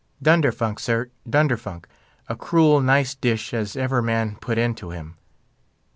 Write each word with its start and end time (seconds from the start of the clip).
"Dunderfunk, 0.19 0.79
sir, 0.79 1.11
dunderfunk; 1.29 1.85
a 2.27 2.35
cruel 2.35 2.81
nice 2.81 3.13
dish 3.13 3.53
as 3.53 3.75
ever 3.75 4.01
man 4.01 4.35
put 4.35 4.57
into 4.57 4.89
him." 4.89 5.15